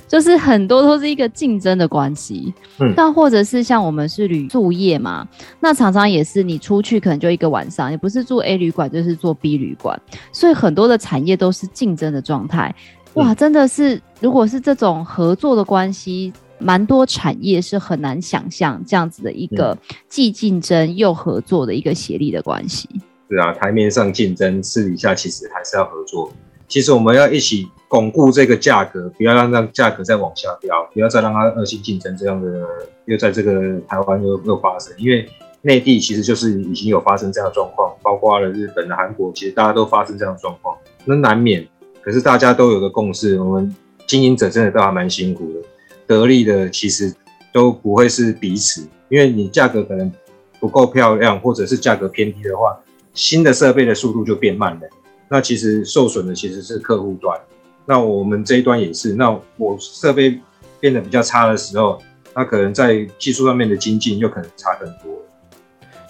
[0.07, 2.53] 就是很多都是一个竞争的关系。
[2.79, 5.27] 嗯，那或者是像我们是旅宿业嘛，
[5.59, 9.99] 那常常也是你出去可能就一个晚上，你不是住 A 旅馆就是住 B 旅馆，
[10.31, 12.73] 所以很多的产业都是竞争的状态。
[13.15, 19.77] 哇，真的是，如果是这种合作的关系，蛮多产业是很难想象这样子的一个
[20.09, 22.89] 既竞争又合作的一个协力的关系。
[23.29, 26.29] 是啊，台面上竞争，私底下其实还是要合作。
[26.67, 32.65] 其实我们要一起巩固这个价格，不要让让价格再往下掉，不要再让它恶性竞争这样的
[33.05, 34.93] 又在这个台湾又又发生。
[34.97, 35.25] 因为
[35.61, 40.75] 内地其实就是已经有发生这样的状况，包括了日本的、韩国，其实大家都发生这样的状况，
[41.05, 41.65] 那难免。
[42.05, 45.59] 可是大家都有个共识，我们经营者真的都还蛮辛苦的，
[46.05, 47.11] 得利的其实
[47.51, 50.11] 都不会是彼此，因为你价格可能
[50.59, 52.79] 不够漂亮，或者是价格偏低的话。
[53.15, 54.81] 新的设备的速度就变慢了，
[55.29, 57.39] 那其实受损的其实是客户端，
[57.85, 59.13] 那我们这一端也是。
[59.13, 60.39] 那我设备
[60.81, 61.97] 变得比较差的时候，
[62.35, 65.24] 那可能在技术上面的精进又可能差很多。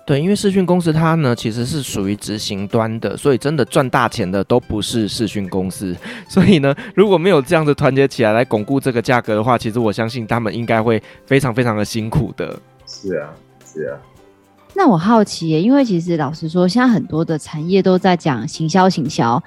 [0.05, 5.95] 对，因为视讯公司它呢其实是属于执行端的，所以真的赚大钱的都不是视讯公司。
[6.29, 12.59] 所以呢，如果没有这样子团结起来来巩固这个价格的话，其实我相信他们应该会非常非常的辛苦的。
[12.85, 13.29] 是啊，
[13.65, 13.97] 是啊。
[14.75, 19.41] 那我好奇耶，因为其实老实说，现在很多的产业都在讲行销，行销，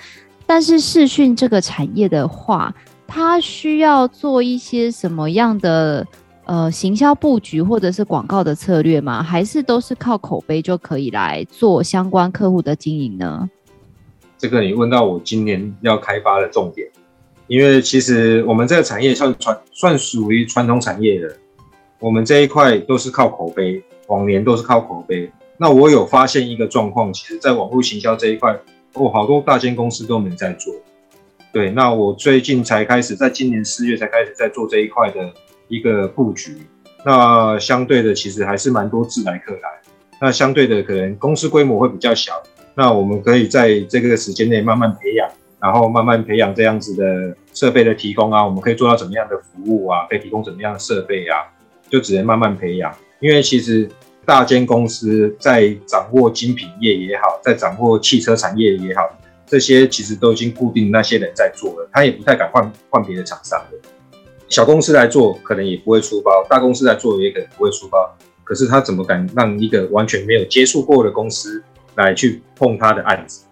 [0.45, 2.75] 但是视讯这个产业的话，
[3.07, 6.05] 它需要做一些什么样的
[6.49, 9.23] 呃行销布局或者是广告的策略吗？
[9.23, 13.49] 还是都是靠口碑就可以来做相关客户的经营呢？
[14.37, 16.89] 这个你问到我今年要开发的重点，
[17.47, 21.37] 因为其实我们这个产业算传算属于传统产业的，
[22.01, 23.83] 我们这一块都是靠口碑。
[24.09, 28.59] 往年都是靠口碑，那我有发现一个状况，其实在网络行销这一块，
[28.95, 30.75] 哦，好多大间公司都没在做。
[31.53, 35.31] 对，那我最近才开始，在今年四月才开始在做这一块的
[35.69, 36.57] 一个布局。
[37.05, 39.61] 那相对的，其实还是蛮多自来客来。
[40.21, 42.33] 那相对的，可能公司规模会比较小。
[42.75, 45.29] 那我们可以在这个时间内慢慢培养，
[45.61, 51.47] 然后慢慢培养这样子的设备的提供啊，我们可以做到怎么样的服务啊，可以提供怎么样的设备啊，
[51.89, 52.95] 就只能慢慢培养。
[53.21, 53.89] 因为其实
[54.25, 59.03] 大间公司在掌握精品业也好，在掌握汽车产业也好，
[59.47, 63.79] 这些其实都已经固定那些人在做了，他也不太敢换换别的厂商的。
[64.49, 68.17] 小公司来做可能也不会出包，大公司来做也可能不会出包。
[68.45, 71.63] 可是他怎么敢让一个完全没有接触过的公司
[71.97, 73.45] 来去碰他的案子，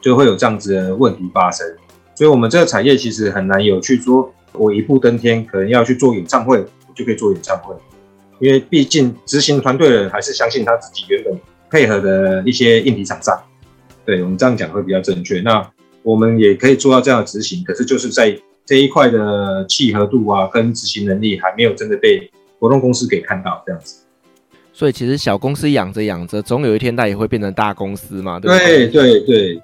[0.00, 1.66] 就会有这样子的问题发生。
[2.14, 7.74] 所以，我们这个产业其实很难有去说，我一步登天，可能要去做演唱会，我就可以做演唱会。
[8.38, 11.36] 因为毕竟执行团队的人还是相信他自己原本
[11.68, 13.36] 配合的一些硬体厂商，
[14.06, 15.40] 对，我们这样讲会比较正确。
[15.40, 15.68] 那
[16.04, 24.02] 我们也可以做到这样的执行，可是就是在这一块的契合度啊，跟执行能力还没有真的被活动公司给看到这样子。
[24.72, 28.88] 所以其实小公司养着养着，总有一天它也会变成大公司嘛，对不对？
[28.88, 29.62] 对对对，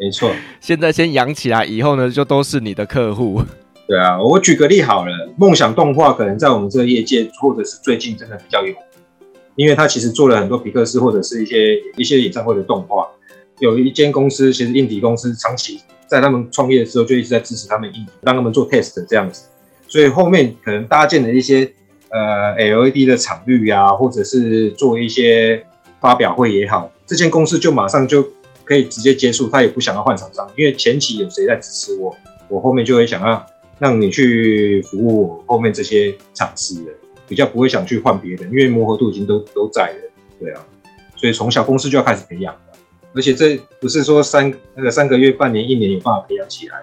[0.00, 0.32] 没错。
[0.60, 3.42] 现在先养起来，以后呢就都是你的客户。
[3.86, 8.76] 对啊，我举个例好了，梦想动画可能在我们这个业界，或者是最近真的比较有名，
[9.56, 13.06] 因为它其实做了很多皮克斯或者是一些一些演唱会的动画。
[13.60, 19.44] 有一间公司，其实硬体公司长期在他们创业的时候就一直在支持他们硬体，让他们做 test 这样子，
[19.86, 21.70] 所以后面可能搭建了一些
[22.10, 25.64] 呃 LED 的场域呀，或者是做一些
[26.00, 28.26] 发表会也好，这间公司就马上就
[28.64, 32.16] 可以直接结束，他也不想要换厂商，因为前期有谁在支持我，
[32.48, 33.46] 我后面就会想要。
[33.80, 36.90] 让你去服务我后面这些场次的，
[37.28, 40.60] 比较不会想去换别人，因为磨合度已经都都在了，对啊，
[41.14, 42.52] 所以从小公司就要开始培养，
[43.18, 46.76] 而且这不是说三那个三个月、半年、一年有办法培养起来，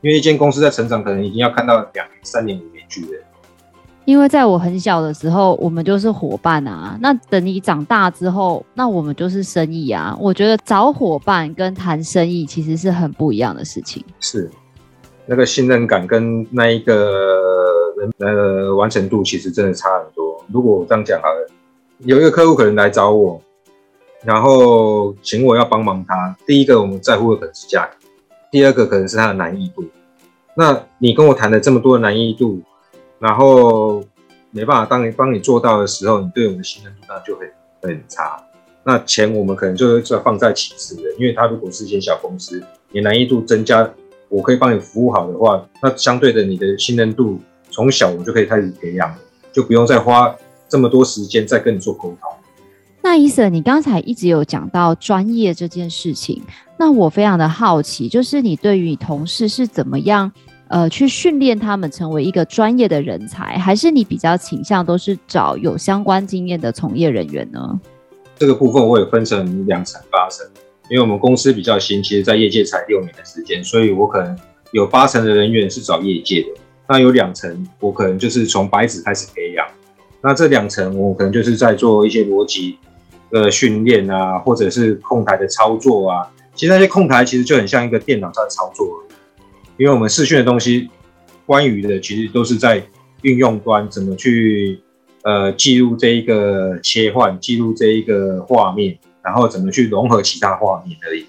[0.00, 3.20] 因为一间公司在成长，可能已经要看到两年、三年、五年去了。
[4.06, 10.16] 因为在我很小的时候，我们就是伙伴啊，那等你长大之后，那我们就是生意啊。
[10.18, 14.02] 我觉得找伙伴跟谈生意其实是很不一样的事情。
[14.20, 14.50] 是。
[15.26, 16.94] 那个信任感跟那一个
[17.98, 20.42] 人呃完成度其实真的差很多。
[20.50, 21.46] 如果我这样讲好了，
[21.98, 23.38] 有一个客户可能来找我，
[24.24, 26.36] 然后请我要帮忙他。
[26.46, 28.06] 第一个我们在乎的可能是价格，
[28.50, 29.84] 第二个可能是他的难易度。
[30.56, 32.62] 那你跟我谈了这么多的难易度，
[33.18, 34.02] 然后
[34.50, 37.50] 没办法当你帮你做到的时候，你对我们的信任度那就会
[37.82, 38.42] 很差。
[38.82, 43.90] 那钱我们可能就会要放在其次的，因为他如果是一间小公司，你难易度增加。
[44.30, 47.38] 我可以帮你服务好的话，那相对的你的信任度
[47.70, 49.14] 从小我就可以开始培养，
[49.52, 50.34] 就不用再花
[50.68, 52.32] 这么多时间再跟你做沟通。
[53.04, 56.42] 那伊森你刚才一直有讲到专业这件事情，
[56.78, 60.32] 那我非常的好奇，就是你对于你同事是怎么样
[60.68, 67.78] 呃去训练他们成为一个专业的人才，还是你比较倾向都是找有相关经验的从业人员呢？
[68.38, 70.46] 这个部分我也分成两层八层，
[70.88, 74.34] 因为我们公司比较新，其实在业界才六年的时间，所以我可能
[74.72, 76.48] 有八成的人员是找业界的，
[76.88, 79.66] 那有两层我可能就是从白纸开始培养，
[80.22, 82.78] 那这两层我可能就是在做一些逻辑
[83.30, 86.30] 的训练啊，或者是控台的操作啊。
[86.54, 88.86] 其实那些控台其实就很像一个电脑在操作，
[89.76, 90.88] 因为我们视讯的东西，
[91.46, 92.80] 关于的其实都是在
[93.22, 94.80] 运用端怎么去
[95.22, 101.26] 呃记录这一个切换，记录这一个画面，然后怎么去融合其他画面而已。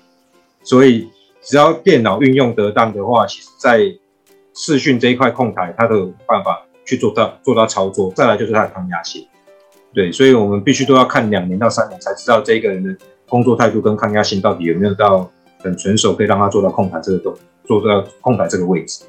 [0.64, 1.10] 所以
[1.41, 3.80] 只要电脑运用得当的话，其实在
[4.54, 8.12] 视讯这一块控台，它都有办法去做到做到操作。
[8.14, 9.28] 再来就是它的抗压性，
[9.96, 12.96] 对，所以我们必须都要看两年到三年才知道这个人的。
[13.28, 15.28] 工作态度跟抗压性到底有没有到
[15.58, 17.34] 很纯熟，可以让他做到控盘这个动，
[17.66, 19.04] 做到控盘这个位置。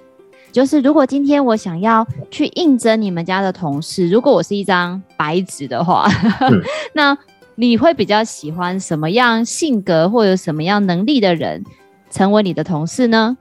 [0.51, 6.09] 就是如果今天我想要去应征你们家的同事，如果我是一张白纸的话，
[6.41, 6.62] 嗯、
[6.95, 7.16] 那
[7.57, 11.62] 你会比较喜欢什么样性格或者什么样能力的人
[12.11, 13.37] 成为你的同事呢？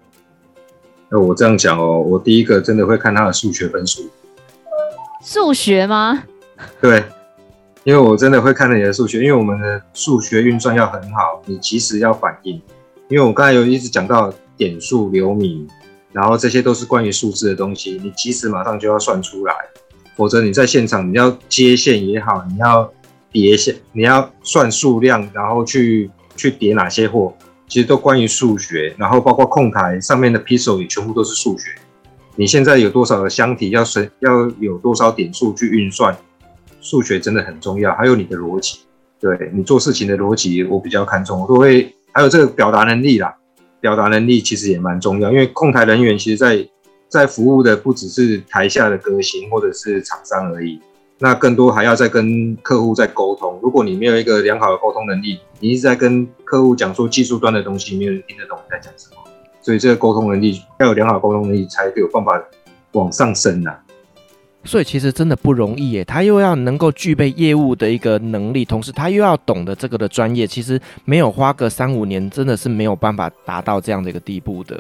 [1.09, 4.01] 那我这样讲哦，我第一个真的会看他的数学分数。
[5.23, 6.21] 数学吗？
[6.81, 7.01] 对。
[7.85, 12.59] 因为我真的会看到你的数学，因为我们的数学运算要很好，你其实要反应。
[13.09, 15.67] 因为我刚才有一直讲到点数、流米，
[16.11, 19.53] 然后这些都是关于数字的东西，你其实马上就要算出来，
[20.15, 22.91] 否则你在现场你要接线也好，你要
[23.31, 27.35] 叠线，你要算数量，然后去去叠哪些货，
[27.67, 28.95] 其实都关于数学。
[28.97, 31.69] 然后包括控台上面的 pixel 也全部都是数学。
[32.35, 36.17] 你现在有多少个箱体要存，要有多少点数去运算？
[36.85, 38.81] 数学真的很重要，还有你的逻辑，
[39.19, 43.35] 对你做事情的逻辑，我比较看重，我都会还有这个表达能力啦，
[43.81, 46.63] 表达能力其实也蛮重要，因为控台人员其实在
[47.09, 50.79] 在服务的不只是台下的歌星或者是厂商而已，
[51.17, 53.59] 那更多还要在跟客户在沟通。
[53.63, 59.17] 如果你没有一个良好的沟通能力，你一直在跟客户讲说技术端的东西，没有人听得懂你在讲什么，
[59.59, 62.39] 所以这个沟通能力要有良好沟通能力，才有办法
[62.91, 63.75] 往上升呐。
[64.65, 74.77] 所以其实真的不容易耶，他又要能够具备业务的一个能力，同时他又要懂得这个的专业，其实没有花个三五年，真的是没有办法达到这样的一个地步的。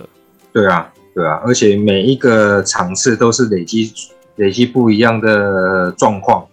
[0.51, 3.93] 对啊，对啊，而且每一个场次都是累积
[4.37, 6.45] 累积不一样的状况，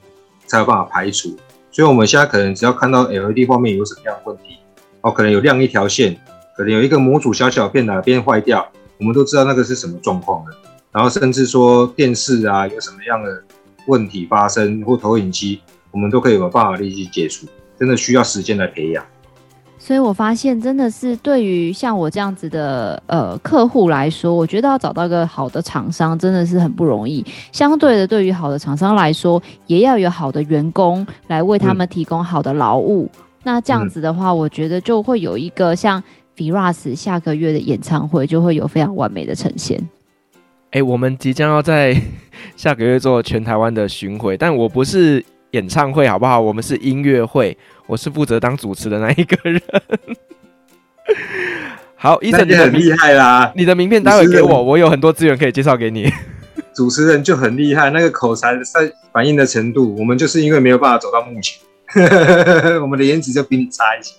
[0.47, 1.35] 才有办法排除。
[1.71, 4.59] 所以我们现在可能只要看到 LED 画面有什么样的问题，
[5.01, 6.15] 哦，可能有亮一条线，
[6.55, 8.69] 可能有一个模组小小片哪边坏掉，
[8.99, 10.53] 我们都知道那个是什么状况的。
[10.93, 13.43] 然后甚至说电视啊有什么样的
[13.87, 17.47] 问题发生，或投影机，我们都可以有办法立即解除。
[17.79, 19.05] 真的需要时间来培养。
[19.77, 27.25] 所以我发现，真的是对于像我这样子的呃客户来说，我觉得要找到一个好的厂商真的是很不容易。
[27.51, 33.11] 相对的，对于好的厂商来说，也要有好的员工来为他们提供好的劳务。
[33.17, 36.01] 嗯、那这样子的话，我觉得就会有一个像
[36.37, 39.83] Viras 下个月的演唱会，就会有非常完美的呈现。
[40.73, 41.95] 哎、欸，我们即将要在
[42.57, 46.41] 下个月做全台湾的巡回，但我不是演唱会，好不好？
[46.41, 47.55] 我们是音乐会，
[47.87, 49.61] 我是负责当主持的那一个人。
[51.95, 53.53] 好，Eason，你很厉害啦！
[53.55, 56.11] 你的名片待会给我，我有很多资源可以介绍给你。
[56.75, 61.61] 主持人就很厉害，那个口才、在反应的程度，我们就是因为没有办法走到目前，
[62.81, 64.15] 我们的颜值就比你差一些。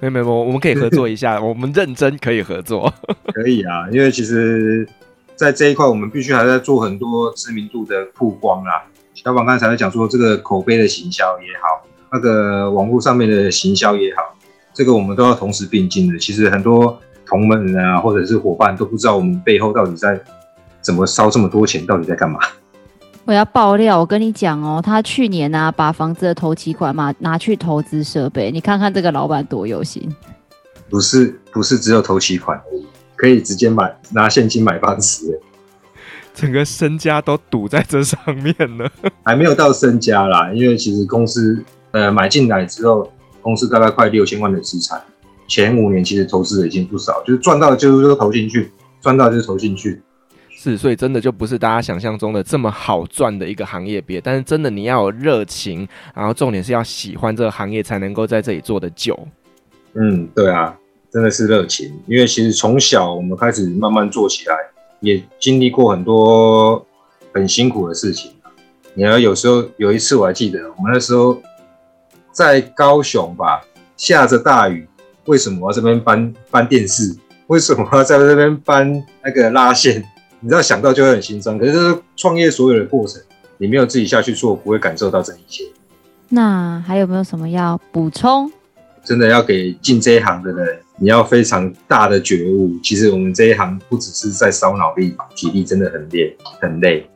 [0.00, 2.90] 没有没有，我们可以合作一下，我们认真可以合作。
[3.34, 4.88] 可以啊，因为其实。
[5.38, 8.82] 在这一块，我们必须还在做很多知名度的曝光啦。
[9.14, 14.22] 小宝刚才在讲说，这个口碑的行销也好，那个网络上面的行销也好，
[14.74, 16.18] 这个我们都要同时并进的。
[16.18, 20.20] 其实很多同门啊，或者是伙伴都不知道我们背后到底在
[20.80, 22.40] 怎么烧这么多钱，到底在干嘛。
[23.24, 30.12] 我要爆料，我跟你讲哦，他去年啊，把房子的头期款嘛拿去投资设备，你看看这个老板多有心。
[30.90, 32.84] 不是，不是只有投期款而已。
[33.18, 35.38] 可以直接买拿现金买饭吃，
[36.32, 38.88] 整个身家都赌在这上面了。
[39.26, 41.60] 还没有到身家啦，因为其实公司
[41.90, 43.12] 呃买进来之后，
[43.42, 45.02] 公司大概快六千万的资产，
[45.48, 50.00] 前五年其实投资的已经不少，就是赚到就是说投进去，赚到就是投进去。
[50.50, 59.18] 是，所以真的就不是大家想象中的这么好赚的一个行业别，但是真的你要有热情，然后重点是要喜欢这个行业，才能够在这里做得久。
[59.94, 60.76] 嗯，对啊。
[61.10, 64.56] 真的是热情，因为其实从小我们开始慢慢做起来，
[65.00, 66.86] 也经历过很多
[67.32, 68.32] 很辛苦的事情。
[68.94, 71.40] 你要有时候有一次我还记得，我们那时候
[72.32, 73.62] 在高雄吧，
[73.96, 74.86] 下着大雨，
[75.26, 77.16] 为什么我要这边搬 搬电视？
[77.46, 80.04] 为什么要在这边搬那个拉线？
[80.40, 81.58] 你知道想到就会很心酸。
[81.58, 83.22] 可是创业所有的过程，
[83.56, 85.64] 你没有自己下去做，不会感受到这一切。
[86.28, 88.52] 那还有没有什么要补充？
[89.02, 92.72] 真的要给进这一行的人，你要非常大的觉悟。
[92.82, 97.08] 其实我们这一行不只是在烧脑力、体力，真的很累，很累。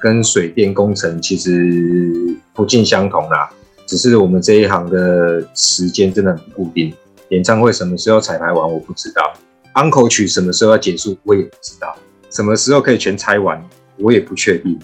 [0.00, 2.12] 跟水电工程其实
[2.52, 3.48] 不尽相同啦，
[3.86, 6.92] 只是我们这一行的时间真的很固定。
[7.28, 9.32] 演唱会什么时候彩排完，我不知道
[9.74, 11.96] ；Uncle 曲什么时候要结束，我也不知道；
[12.30, 13.64] 什么时候可以全拆完，
[13.98, 14.78] 我也不确定。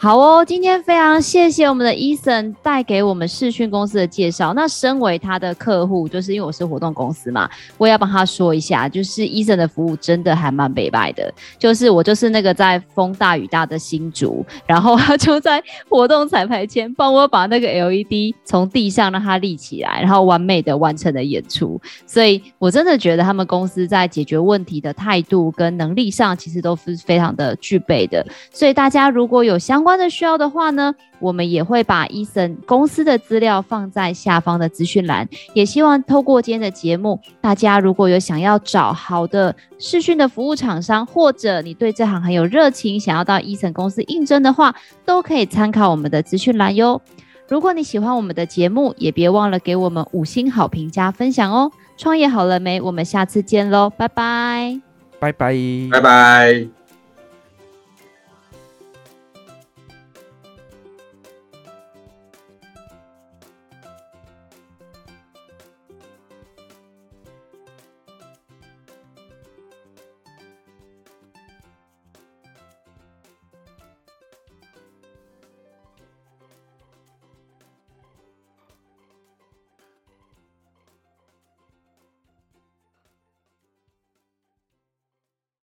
[0.00, 4.54] 好哦，今天非常谢谢我们的 Eason 带给我们视讯公司的介绍。
[4.54, 11.34] 那身为他的客户，就是因为我是活动公司嘛，我也要帮他说一下，就是 Eason 的服务真的还蛮美白的。
[11.58, 21.80] 就是我就是那个在风大雨大的新竹，然后他就在活动彩排前帮我把那个 LED 从地上让它立起来，然后完美的完成了演出。
[22.06, 28.24] 所以我真的觉得他们公司在解决问题的态度跟能力上，其实都是非常的具备的。
[28.52, 35.28] 所以大家如果有相关的需要的话呢，我们也会把 Eason 公司的资料放在下方的资讯栏。
[35.54, 44.74] 也希望透过今天的节目，大家如果有想要找好的视讯的服务厂商，或者你对这行很有热情，想要到 Eason 公司应征的话，
[45.04, 47.00] 都可以参考我们的资讯栏哟。
[47.48, 51.72] 如果你喜欢我们的节目，也别忘了给我们五星好评加分享哦。
[51.96, 52.80] 创业好了没？
[52.80, 54.78] 我们下次见喽，拜拜，
[55.18, 55.56] 拜拜，
[55.90, 56.77] 拜拜。